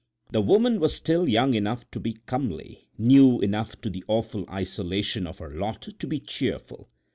The 0.31 0.41
woman 0.41 0.79
was 0.79 0.95
still 0.95 1.29
young 1.29 1.53
enough 1.53 1.87
to 1.91 1.99
be 1.99 2.13
comely, 2.25 2.87
new 2.97 3.39
enough 3.41 3.79
to 3.81 3.89
the 3.91 4.03
awful 4.07 4.49
isolation 4.49 5.27
of 5.27 5.37
her 5.37 5.53
lot 5.53 5.83
to 5.99 6.07
be 6.07 6.17
cheerful. 6.19 6.89